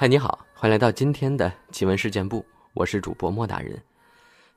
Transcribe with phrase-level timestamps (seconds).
[0.00, 3.78] 嗨，你好，欢迎来到今天的奇闻事件部，我是主播莫大人。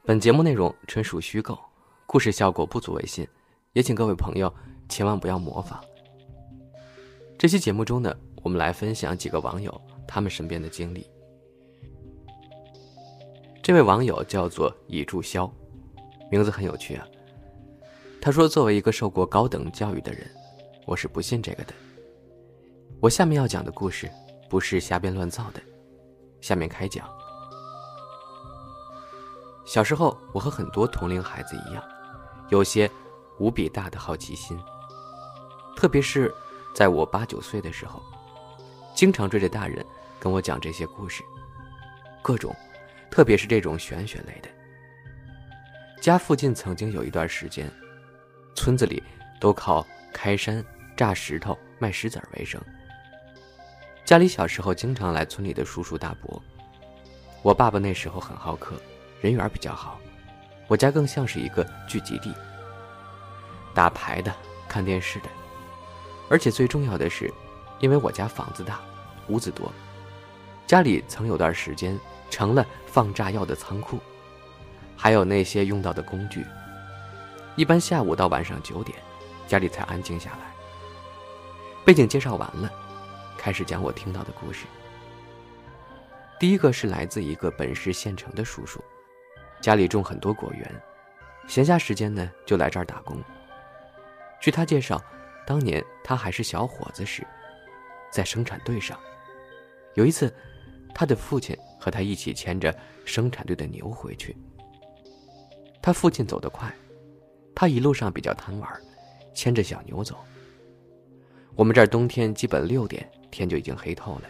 [0.05, 1.59] 本节目内容纯属虚构，
[2.05, 3.27] 故事效果不足为信，
[3.73, 4.49] 也请各位朋友
[4.87, 5.83] 千万不要模仿。
[7.37, 11.05] 这期节目中呢，我们来分享几个网友他们身边的经历。
[13.61, 15.51] 这位网友叫做乙柱霄，
[16.31, 17.05] 名字很有趣啊。
[18.21, 20.25] 他说：“作为一个受过高等教育的人，
[20.85, 21.73] 我是不信这个的。
[23.01, 24.09] 我下面要讲的故事
[24.53, 25.59] 不是瞎编乱造的。
[26.39, 27.09] 下面开讲。
[29.65, 31.83] 小时候，我和很多同龄孩子一样，
[32.49, 32.87] 有些
[33.39, 34.55] 无比大的好奇心，
[35.75, 36.31] 特别是
[36.75, 37.99] 在我八九岁的时候，
[38.93, 39.83] 经常追着大人
[40.19, 41.23] 跟我讲这些故事，
[42.21, 42.55] 各种。”
[43.09, 44.49] 特别是这种玄学类的。
[45.99, 47.67] 家附近曾经有一段时间，
[48.53, 49.01] 村子里
[49.39, 50.63] 都靠开山
[50.95, 52.61] 炸石头卖石子儿为生。
[54.05, 56.41] 家里小时候经常来村里的叔叔大伯。
[57.41, 58.75] 我爸爸那时候很好客，
[59.21, 59.99] 人缘比较好，
[60.67, 62.33] 我家更像是一个聚集地。
[63.73, 64.33] 打牌的、
[64.67, 65.29] 看电视的，
[66.29, 67.33] 而且最重要的是，
[67.79, 68.79] 因为我家房子大，
[69.27, 69.71] 屋子多，
[70.67, 71.99] 家里曾有段时间。
[72.29, 73.99] 成了放炸药的仓库，
[74.97, 76.43] 还有那些用到的工具。
[77.55, 78.97] 一般下午到晚上九点，
[79.47, 80.51] 家里才安静下来。
[81.85, 82.71] 背景介绍完了，
[83.43, 84.65] 开始讲我听到的故事。
[86.39, 88.81] 第一个是来自一个本市县城的叔叔，
[89.59, 90.81] 家里种很多果园，
[91.45, 93.21] 闲暇时间呢就来这儿打工。
[94.39, 95.03] 据他介绍，
[95.45, 97.27] 当年他还是小伙子时，
[98.09, 98.97] 在生产队上，
[99.95, 100.33] 有一次，
[100.95, 101.53] 他的父亲。
[101.77, 104.33] 和他一起牵着生产队的牛回去。
[105.81, 106.73] 他父亲走得快，
[107.53, 108.81] 他一路上比较贪玩，
[109.33, 110.15] 牵着小牛走。
[111.55, 114.29] 我们这儿冬天基本六点天就已经黑透了。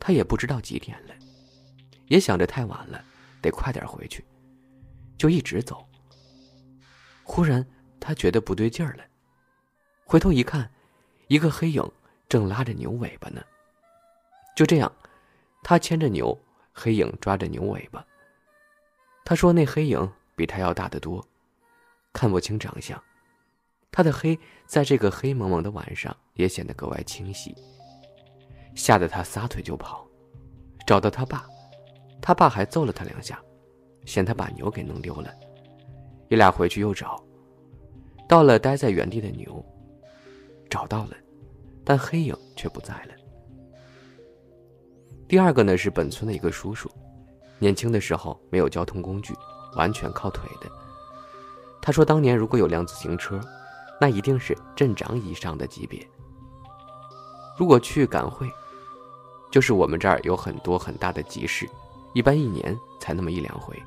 [0.00, 1.14] 他也不知道几点了，
[2.08, 3.04] 也想着太晚了，
[3.40, 4.24] 得快点回去，
[5.16, 5.86] 就一直走。
[7.22, 7.64] 忽然
[8.00, 9.04] 他觉得不对劲儿了，
[10.04, 10.70] 回头一看，
[11.28, 11.88] 一个黑影
[12.28, 13.44] 正拉着牛尾巴呢。
[14.56, 14.90] 就这样。
[15.66, 16.38] 他牵着牛，
[16.74, 18.06] 黑影抓着牛尾巴。
[19.24, 21.26] 他说：“那黑影比他要大得多，
[22.12, 23.02] 看不清长相。
[23.90, 27.56] 他的黑在这个黑蒙蒙的晚上也显得格外清晰。”
[28.74, 30.06] 吓得他撒腿就跑，
[30.86, 31.46] 找到他爸，
[32.20, 33.40] 他爸还揍了他两下，
[34.04, 35.32] 嫌他把牛给弄丢了。
[36.28, 37.22] 爷俩回去又找，
[38.28, 39.64] 到了待在原地的牛，
[40.68, 41.16] 找到了，
[41.84, 43.14] 但黑影却不在了。
[45.28, 46.90] 第二个呢是本村的一个叔叔，
[47.58, 49.34] 年轻的时候没有交通工具，
[49.76, 50.68] 完全靠腿的。
[51.80, 53.40] 他说，当年如果有辆自行车，
[54.00, 56.04] 那一定是镇长以上的级别。
[57.56, 58.50] 如果去赶会，
[59.54, 61.64] 就是我们这儿有很多很大的集市，
[62.12, 63.80] 一般一年才那么一两回。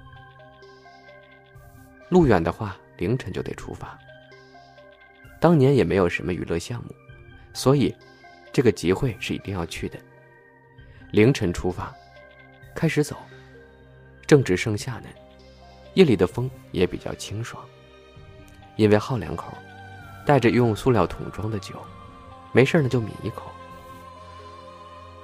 [2.07, 3.99] 路远的话，凌晨就得出发。
[5.41, 6.95] 当年也没有什么娱乐项目，
[7.53, 7.93] 所以
[8.53, 9.99] 这个集会是一定要去的。
[11.11, 11.93] 凌晨出发，
[12.73, 13.17] 开始走，
[14.25, 15.09] 正值盛夏呢，
[15.95, 17.61] 夜里的风也比较清爽。
[18.77, 19.51] 因为好两口，
[20.25, 21.75] 带着用塑料桶装的酒，
[22.53, 23.51] 没事呢就抿一口。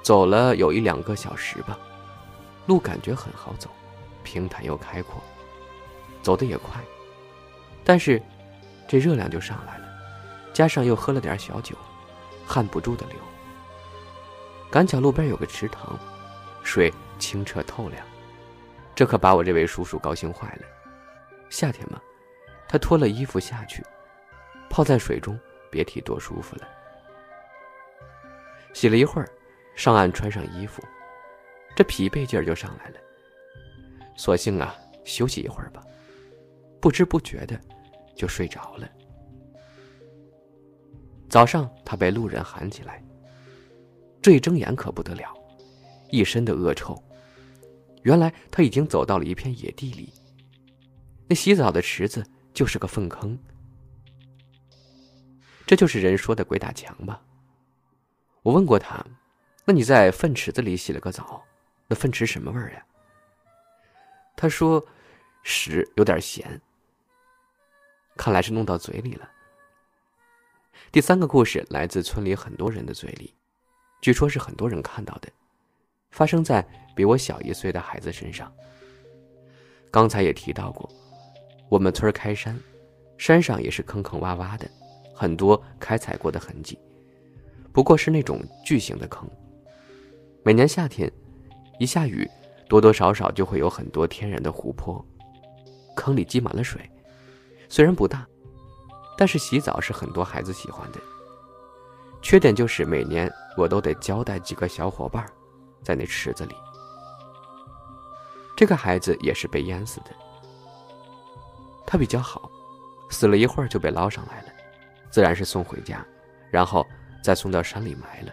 [0.04, 1.78] 走了有一两个小时吧，
[2.66, 3.70] 路感觉很好走，
[4.22, 5.14] 平坦又开阔，
[6.22, 6.78] 走得也快，
[7.82, 8.20] 但是
[8.86, 9.86] 这热量就上来了，
[10.52, 11.74] 加上又喝了点小酒，
[12.46, 13.16] 汗不住的流。
[14.70, 15.98] 赶巧路边有个池塘，
[16.62, 18.06] 水清澈透亮，
[18.94, 20.66] 这可把我这位叔叔高兴坏了。
[21.48, 21.98] 夏天嘛，
[22.68, 23.82] 他脱了衣服下去，
[24.68, 25.40] 泡在水中，
[25.70, 26.68] 别提多舒服了。
[28.74, 29.30] 洗了一会儿，
[29.74, 30.82] 上岸穿上衣服，
[31.74, 32.96] 这疲惫劲儿就上来了。
[34.16, 34.74] 索性啊，
[35.04, 35.82] 休息一会儿吧，
[36.80, 37.60] 不知不觉的
[38.16, 38.88] 就睡着了。
[41.28, 43.02] 早上，他被路人喊起来。
[44.22, 45.34] 这一睁眼可不得了，
[46.10, 46.96] 一身的恶臭。
[48.02, 50.12] 原来他已经走到了一片野地里。
[51.26, 53.38] 那洗澡的池子就是个粪坑。
[55.66, 57.20] 这就是人说的鬼打墙吧？
[58.42, 59.04] 我问过他，
[59.64, 61.42] 那你在粪池子里洗了个澡，
[61.88, 62.84] 那粪池什么味儿呀？
[64.36, 64.84] 他说，
[65.42, 66.60] 屎有点咸。
[68.16, 69.28] 看来是弄到嘴里了。
[70.92, 73.34] 第三个故事来自村里很多人的嘴里。
[74.02, 75.28] 据说是很多人看到的，
[76.10, 78.52] 发生在比我小一岁的孩子身上。
[79.90, 80.86] 刚才也提到过，
[81.70, 82.60] 我们村开山，
[83.16, 84.68] 山上也是坑坑洼洼的，
[85.14, 86.78] 很多开采过的痕迹，
[87.72, 89.26] 不过是那种巨型的坑。
[90.46, 91.10] 每年夏天，
[91.78, 92.30] 一下雨，
[92.68, 95.02] 多多少少就会有很多天然的湖泊，
[95.96, 96.78] 坑里积满了水。
[97.66, 98.26] 虽然不大，
[99.16, 101.00] 但是洗澡是很多孩子喜欢的。
[102.20, 105.26] 缺点就是每年我都得交代几个小伙伴，
[105.82, 106.54] 在那池子里。
[108.54, 110.10] 这个孩子也是被淹死的。
[111.86, 112.50] 他比较好，
[113.08, 114.48] 死了一会儿就被捞上来了，
[115.10, 116.04] 自然是送回家，
[116.50, 116.86] 然后
[117.22, 118.32] 再送到山里埋了，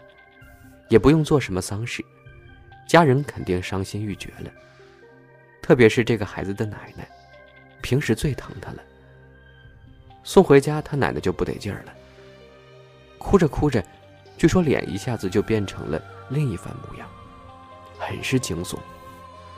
[0.91, 2.03] 也不用做什么丧事，
[2.85, 4.51] 家人肯定伤心欲绝了。
[5.61, 7.07] 特别是这个孩子的奶奶，
[7.81, 8.83] 平时最疼他了。
[10.21, 11.93] 送回家，他奶奶就不得劲儿了，
[13.17, 13.81] 哭着哭着，
[14.37, 17.07] 据说脸一下子就变成了另一番模样，
[17.97, 18.77] 很是惊悚，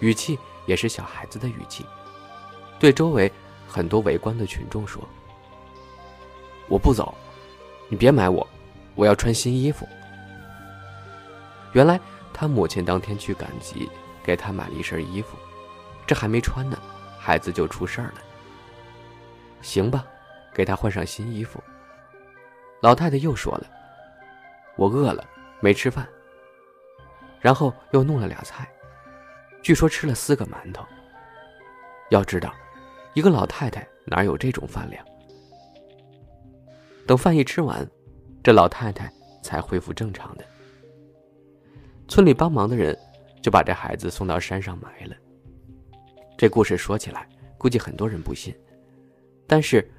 [0.02, 0.38] 语气
[0.68, 1.84] 也是小孩子的语气，
[2.80, 3.30] 对周围。
[3.66, 5.02] 很多围观的群众说
[6.70, 7.12] ：“我不走，
[7.90, 8.48] 你别买我，
[8.94, 9.88] 我要穿新衣服。”
[11.74, 12.00] 原来
[12.34, 13.90] 他母亲当天去赶集，
[14.24, 15.38] 给他买了一身衣服，
[16.08, 16.78] 这还没穿呢，
[17.20, 18.22] 孩子就出事儿了。
[19.62, 20.06] 行吧，
[20.54, 21.62] 给他换上新衣服。
[22.82, 23.68] 老太太又说了
[24.78, 25.26] ：“我饿了，
[25.60, 26.08] 没吃饭。”
[27.40, 28.68] 然后又弄了俩菜，
[29.62, 30.86] 据说吃了四个馒头。
[32.10, 32.54] 要知道。
[33.16, 35.06] 一个老太太哪有这种饭量？
[37.06, 37.88] 等饭一吃完，
[38.44, 39.08] 这老太太
[39.44, 40.44] 才恢复正常的。
[42.08, 42.98] 村里帮忙的人
[43.42, 45.16] 就把这孩子送到山上埋了。
[46.38, 47.28] 这故事说起来，
[47.58, 48.54] 估计很多人不信，
[49.48, 49.90] 但是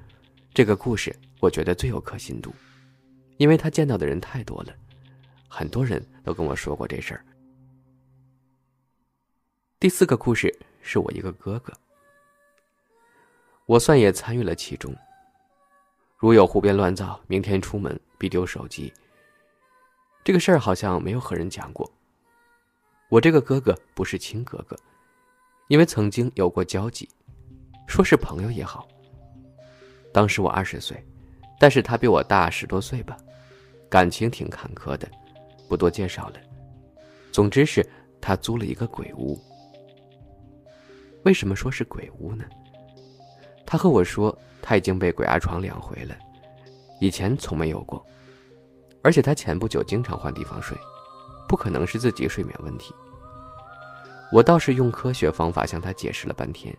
[0.53, 2.53] 这个故事我觉得最有可信度，
[3.37, 4.73] 因为他见到的人太多了，
[5.47, 7.25] 很多人都跟我说过这事儿。
[9.79, 11.73] 第四个故事是我一个哥哥。
[13.65, 14.95] 我算也参与了其中。
[16.17, 18.91] 如有胡编乱造，明天出门必丢手机。
[20.23, 21.91] 这个事儿好像没有和人讲过。
[23.09, 24.75] 我这个哥哥不是亲哥哥，
[25.67, 27.07] 因为曾经有过交集，
[27.87, 28.87] 说是朋友也好。
[30.11, 31.03] 当时我二十岁，
[31.59, 33.15] 但是他比我大十多岁吧，
[33.89, 35.07] 感情挺坎坷的，
[35.69, 36.39] 不多介绍了。
[37.31, 37.87] 总之是
[38.19, 39.39] 他租了一个鬼屋。
[41.23, 42.45] 为什么说是鬼屋呢？
[43.65, 46.15] 他和我说，他已经被鬼压床两回了，
[46.99, 48.03] 以前从没有过，
[49.03, 50.77] 而且他前不久经常换地方睡，
[51.47, 52.93] 不可能是自己睡眠问题。
[54.31, 56.75] 我倒是用科学方法向他解释了半天，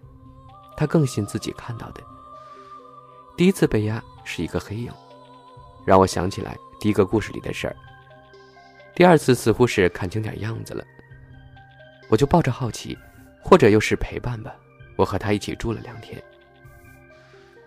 [0.76, 2.02] 他更信自己看到的。
[3.36, 4.92] 第一次被压是一个黑影，
[5.84, 7.76] 让我想起来第一个故事里的事儿。
[8.94, 10.84] 第二次似乎是看清点样子了，
[12.08, 12.96] 我就抱着好奇，
[13.42, 14.54] 或者又是陪伴吧，
[14.96, 16.20] 我和他一起住了两天。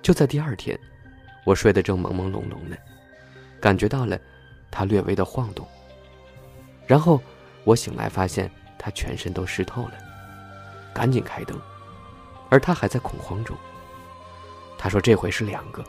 [0.01, 0.79] 就在第二天，
[1.45, 2.77] 我睡得正朦朦胧胧的，
[3.61, 4.19] 感觉到了
[4.71, 5.67] 他略微的晃动。
[6.89, 7.21] 然后
[7.65, 8.49] 我醒来，发现
[8.79, 9.93] 他全身都湿透了，
[10.91, 11.55] 赶紧开灯，
[12.49, 13.55] 而他还在恐慌中。
[14.75, 15.83] 他说这回是两个，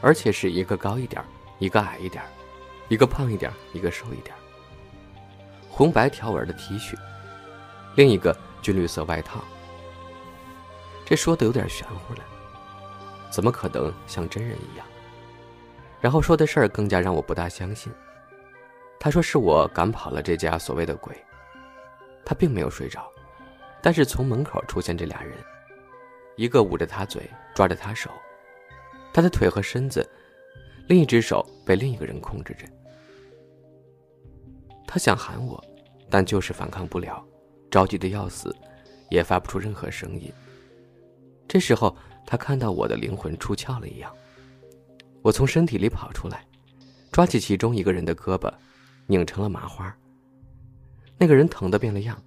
[0.00, 1.20] 而且是一个高一点，
[1.58, 2.22] 一个矮一点，
[2.86, 4.32] 一个胖一点，一个瘦一点。
[5.68, 6.96] 红白条纹的 T 恤，
[7.96, 9.40] 另一个军绿色外套。
[11.04, 12.20] 这说的有点玄乎了，
[13.28, 14.86] 怎么可能像真人一样？
[16.00, 17.92] 然后说的事儿更加让我不大相信。
[19.02, 21.12] 他说是我赶跑了这家所谓的鬼。
[22.24, 23.04] 他并没有睡着，
[23.82, 25.36] 但是从门口出现这俩人，
[26.36, 28.08] 一个捂着他嘴，抓着他手，
[29.12, 30.08] 他的腿和身子，
[30.86, 32.64] 另一只手被另一个人控制着。
[34.86, 35.60] 他想喊我，
[36.08, 37.26] 但就是反抗不了，
[37.72, 38.54] 着急的要死，
[39.10, 40.32] 也发不出任何声音。
[41.48, 44.14] 这时候，他看到我的灵魂出窍了一样，
[45.22, 46.46] 我从身体里跑出来，
[47.10, 48.48] 抓起其中一个人的胳膊，
[49.12, 49.94] 拧成了麻花。
[51.18, 52.20] 那个人疼得变了样，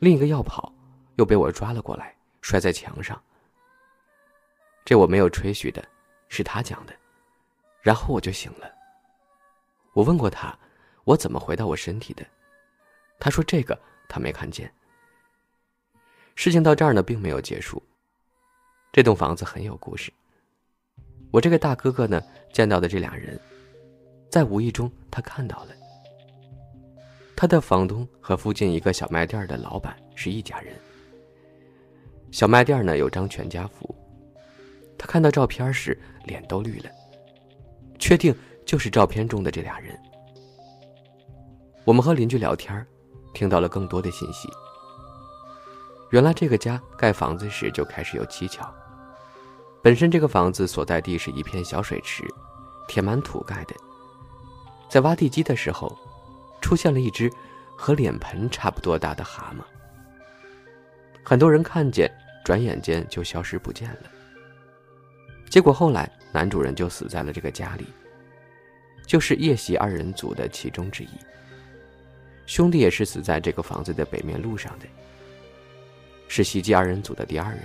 [0.00, 0.70] 另一个要跑，
[1.16, 3.18] 又被我抓了过来，摔在墙上。
[4.84, 5.82] 这我没有吹嘘的，
[6.28, 6.94] 是他讲的，
[7.80, 8.70] 然后我就醒了。
[9.94, 10.56] 我问过他，
[11.04, 12.26] 我怎么回到我身体的，
[13.18, 14.70] 他说这个他没看见。
[16.34, 17.82] 事情到这儿呢，并没有结束。
[18.92, 20.12] 这栋房子很有故事。
[21.30, 22.22] 我这个大哥哥呢，
[22.52, 23.40] 见到的这俩人，
[24.30, 25.79] 在无意中他看到了。
[27.40, 30.74] 他的房东和附近一个小卖店的老板是一家人。
[32.30, 33.94] 小卖店呢有张全家福，
[34.98, 36.90] 他看到照片时脸都绿了，
[37.98, 39.98] 确定就是照片中的这俩人。
[41.86, 42.86] 我们和邻居聊天，
[43.32, 44.46] 听到了更多的信息。
[46.10, 48.70] 原来这个家盖房子时就开始有蹊跷。
[49.82, 52.22] 本身这个房子所在地是一片小水池，
[52.86, 53.74] 填满土盖的。
[54.90, 55.90] 在挖地基的时候，
[56.60, 57.30] 出现了一只
[57.76, 59.62] 和脸盆差不多大的蛤蟆。
[61.22, 62.10] 很多人看见，
[62.44, 64.10] 转眼间就消失不见了。
[65.48, 67.86] 结果后来，男主人就死在了这个家里，
[69.06, 71.08] 就是夜袭二人组的其中之一。
[72.46, 74.86] 兄弟也是死在这个房子的北面路上的，
[76.28, 77.62] 是袭击二人组的第二人。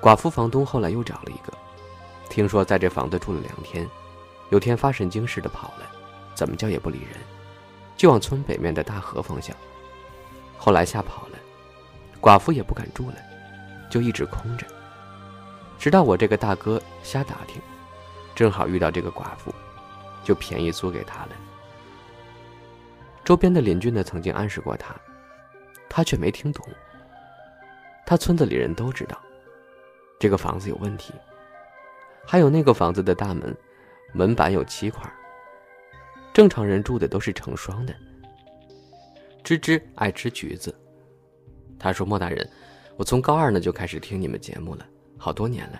[0.00, 1.52] 寡妇房东后来又找了一个，
[2.28, 3.86] 听说在这房子住了两天，
[4.50, 5.90] 有天发神经似的跑了，
[6.34, 7.18] 怎么叫也不理人，
[8.00, 9.54] 就往村北面的大河方向。
[10.56, 11.38] 后来吓跑了，
[12.18, 13.16] 寡妇也不敢住了，
[13.90, 14.66] 就一直空着。
[15.78, 17.60] 直到我这个大哥瞎打听，
[18.34, 19.54] 正好遇到这个寡妇，
[20.24, 21.32] 就便宜租给他了。
[23.22, 24.94] 周边的邻居呢，曾经暗示过他，
[25.86, 26.66] 他却没听懂。
[28.06, 29.18] 他村子里人都知道，
[30.18, 31.12] 这个房子有问题，
[32.24, 33.54] 还有那个房子的大门，
[34.14, 35.02] 门板有七块。
[36.40, 37.94] 正常人住的都是成双的。
[39.44, 40.74] 芝芝爱吃橘子，
[41.78, 42.50] 他说：“莫大人，
[42.96, 44.88] 我从高二呢就开始听你们节目了。”
[45.20, 45.78] 好多年了，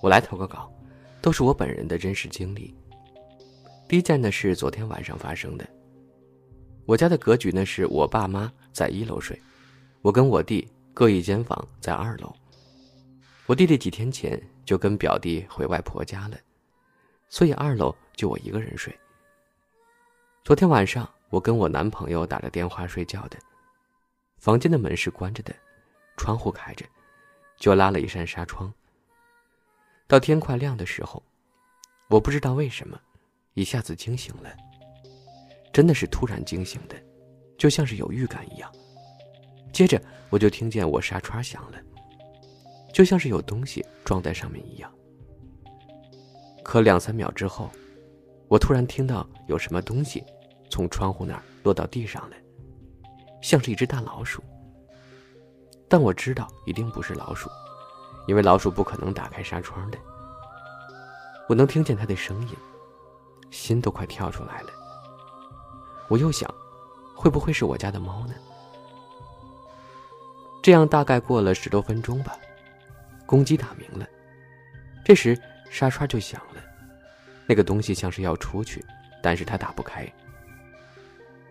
[0.00, 0.72] 我来投个稿，
[1.20, 2.72] 都是我本人的真实经历。
[3.88, 5.68] 第一件呢是昨天晚上发生的。
[6.86, 9.36] 我家的格局呢是我爸妈在一楼睡，
[10.00, 12.32] 我跟我弟各一间房在二楼。
[13.46, 16.38] 我弟弟几天前就跟表弟回外婆家了，
[17.28, 18.96] 所以二楼就我一个人睡。
[20.48, 23.36] 昨天晚上我跟我男朋友打着电话睡觉的，
[24.38, 25.54] 房间的门是关着的，
[26.16, 26.86] 窗户开着。
[27.58, 28.72] 就拉了一扇纱窗。
[30.06, 31.22] 到天快亮的时候，
[32.08, 32.98] 我不知道为什么，
[33.52, 34.48] 一下子惊醒了。
[35.70, 36.96] 真的是突然惊醒的，
[37.58, 38.72] 就像是有预感一样。
[39.70, 40.00] 接着
[40.30, 41.78] 我就听见我纱窗响了，
[42.90, 44.90] 就像是有东西撞在上面一样。
[46.64, 47.70] 可两三秒之后，
[48.48, 50.24] 我突然听到有什么东西
[50.70, 52.36] 从窗户那儿落到地上了，
[53.42, 54.42] 像是一只大老鼠。
[55.88, 57.48] 但我知道一定不是老鼠，
[58.26, 59.98] 因为老鼠不可能打开纱窗的。
[61.48, 62.54] 我能听见它的声音，
[63.50, 64.68] 心都快跳出来了。
[66.08, 66.52] 我又想，
[67.14, 68.34] 会不会是我家的猫呢？
[70.62, 72.36] 这样大概过了十多分钟吧，
[73.24, 74.06] 公鸡打鸣了。
[75.02, 76.62] 这时纱窗就响了，
[77.46, 78.84] 那个东西像是要出去，
[79.22, 80.06] 但是它打不开。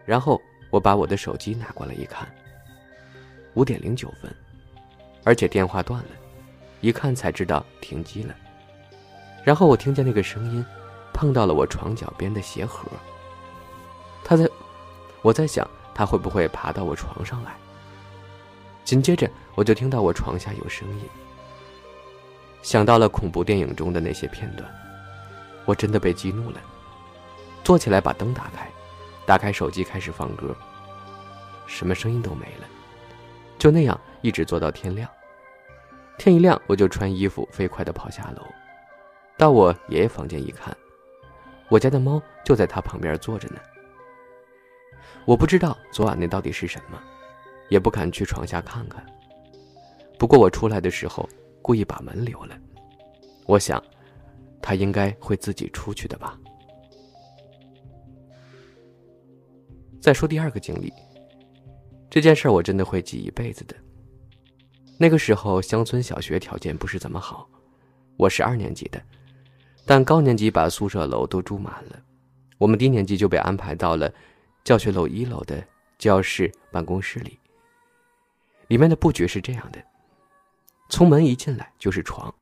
[0.08, 2.28] 然后我把我的手机拿过来一看。
[3.56, 4.34] 五点零九分，
[5.24, 6.10] 而且电话断了，
[6.80, 8.34] 一看才知道停机了。
[9.44, 10.66] 然后我听见那个声音，
[11.14, 12.88] 碰到了我床脚边的鞋盒。
[14.24, 14.48] 他在，
[15.22, 17.52] 我在想他会不会爬到我床上来。
[18.86, 21.02] 紧接着我就听到我床下有声音，
[22.62, 24.70] 想到了恐怖电影中的那些片段，
[25.66, 26.62] 我真的被激怒了，
[27.64, 28.70] 坐起来把灯打开，
[29.28, 30.56] 打开手机开始放歌，
[31.66, 32.68] 什么声音都没了。
[33.60, 35.10] 就那样一直坐到天亮，
[36.18, 38.42] 天一亮我就穿衣服飞快地跑下楼，
[39.38, 40.76] 到我爷爷房间一看，
[41.68, 43.60] 我家的猫就在他旁边坐着呢。
[45.26, 46.98] 我不知道昨晚那到底是什么，
[47.68, 49.06] 也不敢去床下看看。
[50.18, 51.28] 不过我出来的时候
[51.62, 52.58] 故意把门留了，
[53.46, 53.84] 我想，
[54.62, 56.40] 它应该会自己出去的吧。
[60.01, 60.92] 再说第二个经历。
[62.10, 63.75] 这件事我真的会记一辈子的。
[64.98, 67.48] 那个时候乡村小学条件不是怎么好，
[68.16, 69.01] 我是二年级的，
[69.86, 72.01] 但高年级把宿舍楼都住满了，
[72.58, 74.12] 我们低年级就被安排到了
[74.63, 75.63] 教学楼一楼的
[76.00, 77.38] 教室办公室里。
[78.70, 79.84] 里面的布局是这样的：
[80.89, 82.34] 从门一进来就是床，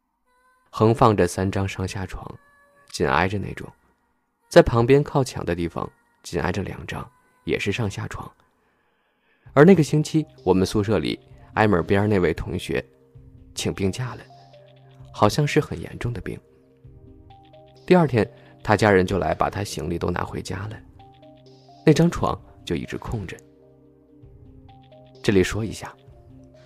[0.70, 2.26] 横放着三张上下床，
[2.90, 3.68] 紧挨着那种，
[4.48, 5.92] 在旁边靠墙的地方
[6.24, 7.06] 紧挨着两张，
[7.46, 8.30] 也是上下床。
[9.54, 11.18] 而那个星期，我们宿舍里
[11.54, 12.84] 挨门边那位同学
[13.56, 14.22] 请病假了，
[15.14, 16.38] 好像是很严重的病。
[17.86, 18.30] 第二天，
[18.62, 20.78] 他家人就来把他行李都拿回家了，
[21.86, 23.38] 那张床就一直空着。
[25.24, 25.96] 这里说一下，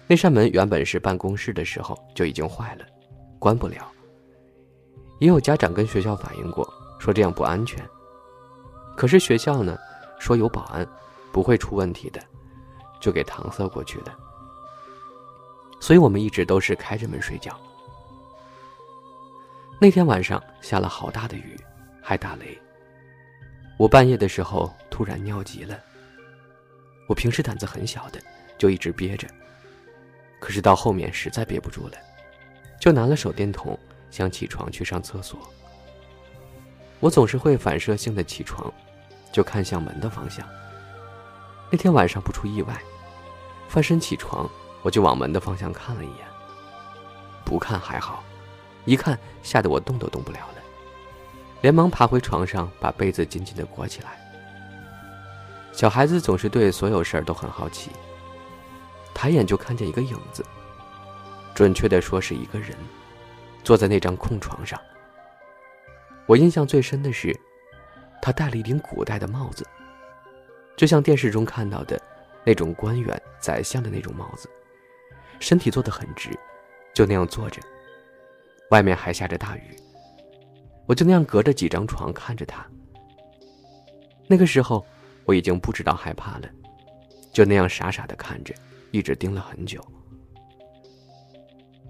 [0.08, 2.86] 那扇门原本是办公室的时候就已经坏了，
[3.38, 3.88] 关不了。
[5.20, 6.68] 也有家长跟学校反映过，
[6.98, 7.86] 说这样不安全。
[8.96, 9.78] 可是学校呢，
[10.20, 10.88] 说有保安，
[11.32, 12.22] 不会出问题的。
[13.02, 14.14] 就给搪塞过去的，
[15.80, 17.58] 所以我们一直都是开着门睡觉。
[19.80, 21.58] 那天晚上下了好大的雨，
[22.02, 22.60] 还打雷。
[23.78, 25.80] 我半夜的时候突然尿急了。
[27.08, 28.20] 我平时胆子很小的，
[28.58, 29.26] 就一直憋着。
[30.42, 31.94] 可是到后面实在憋不住了，
[32.82, 33.80] 就拿了手电筒
[34.12, 35.40] 想起床去上厕所。
[37.00, 38.70] 我总是会反射性的起床，
[39.32, 40.46] 就看向门的方向。
[41.72, 42.82] 那天晚上不出意外，
[43.68, 44.50] 翻身起床，
[44.82, 46.28] 我就往门的方向看了一眼。
[47.46, 48.24] 不看还好，
[48.86, 50.62] 一看吓得我动都动不了了，
[51.62, 54.20] 连忙爬回床上，把被子紧紧的裹起来。
[55.72, 57.92] 小孩子总是对所有事儿都很好奇，
[59.14, 60.44] 抬眼就看见一个影子，
[61.54, 62.76] 准确的说是一个人，
[63.64, 64.80] 坐在那张空床上。
[66.26, 67.40] 我印象最深的是，
[68.22, 69.66] 他戴了一顶古代的帽子，
[70.76, 72.02] 就像电视中看到的
[72.46, 74.50] 那种官员、宰相的那种帽子，
[75.40, 76.30] 身体坐得很直。
[76.92, 77.62] 就那样坐着，
[78.72, 79.76] 外面还下着大雨，
[80.86, 82.66] 我就那样隔着几张床看着他。
[84.28, 84.86] 那个时候
[85.24, 86.50] 我已经不知道害怕了，
[87.32, 88.54] 就那样傻傻的看着，
[88.92, 89.80] 一直盯了很久。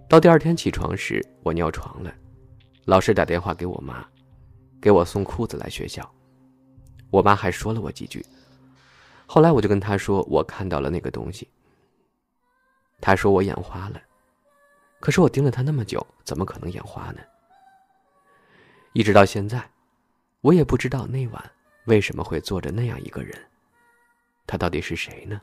[0.07, 2.13] 到第二天起床时，我尿床了，
[2.85, 4.05] 老师打电话给我妈，
[4.81, 6.07] 给我送裤子来学校。
[7.09, 8.25] 我妈还说了我几句，
[9.25, 11.47] 后来我就跟她说我看到了那个东西。
[13.01, 14.01] 她说我眼花了。
[14.99, 17.21] 可是我盯了她那么久，怎么可能眼花呢？
[18.93, 19.69] 一直到现在，
[20.41, 21.51] 我也不知道那晚
[21.85, 23.37] 为什么会坐着那样一个人。
[24.45, 25.39] 他到底是谁呢？